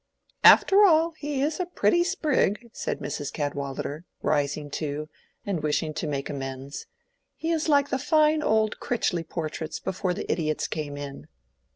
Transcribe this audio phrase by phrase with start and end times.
[0.43, 3.31] "After all, he is a pretty sprig," said Mrs.
[3.31, 5.09] Cadwallader, rising too,
[5.45, 6.87] and wishing to make amends.
[7.35, 11.27] "He is like the fine old Crichley portraits before the idiots came in."